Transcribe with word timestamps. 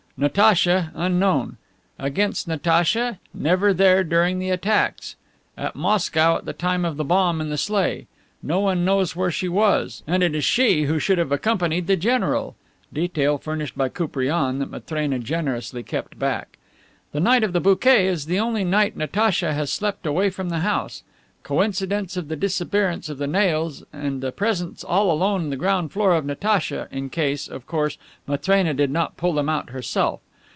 Natacha 0.17 0.91
unknown. 0.93 1.57
Against 1.97 2.47
Natacha: 2.47 3.17
Never 3.33 3.73
there 3.73 4.03
during 4.03 4.37
the 4.37 4.51
attacks. 4.51 5.15
At 5.57 5.75
Moscow 5.75 6.37
at 6.37 6.45
the 6.45 6.53
time 6.53 6.85
of 6.85 6.97
the 6.97 7.03
bomb 7.03 7.41
in 7.41 7.49
the 7.49 7.57
sleigh, 7.57 8.05
no 8.43 8.59
one 8.59 8.85
knows 8.85 9.15
where 9.15 9.31
she 9.31 9.49
was, 9.49 10.03
and 10.05 10.21
it 10.21 10.35
is 10.35 10.45
she 10.45 10.83
who 10.83 10.99
should 10.99 11.17
have 11.17 11.31
accompanied 11.31 11.87
the 11.87 11.97
general 11.97 12.55
(detail 12.93 13.39
furnished 13.39 13.75
by 13.75 13.89
Koupriane 13.89 14.59
that 14.59 14.69
Matrena 14.69 15.17
generously 15.17 15.81
kept 15.81 16.19
back). 16.19 16.59
The 17.13 17.19
night 17.19 17.43
of 17.43 17.51
the 17.51 17.59
bouquet 17.59 18.05
is 18.05 18.27
the 18.27 18.39
only 18.39 18.63
night 18.63 18.95
Natacha 18.95 19.55
has 19.55 19.71
slept 19.71 20.05
away 20.05 20.29
from 20.29 20.49
the 20.49 20.59
house. 20.59 21.01
Coincidence 21.43 22.17
of 22.17 22.27
the 22.27 22.35
disappearance 22.35 23.09
of 23.09 23.17
the 23.17 23.25
nails 23.25 23.83
and 23.91 24.21
the 24.21 24.31
presence 24.31 24.83
all 24.83 25.09
alone 25.09 25.41
on 25.45 25.49
the 25.49 25.55
ground 25.55 25.91
floor 25.91 26.13
of 26.13 26.23
Natacha, 26.23 26.87
in 26.91 27.09
case, 27.09 27.47
of 27.47 27.65
course, 27.65 27.97
Matrena 28.27 28.75
did 28.75 28.91
not 28.91 29.17
pull 29.17 29.33
them 29.33 29.49
out 29.49 29.71
herself. 29.71 30.19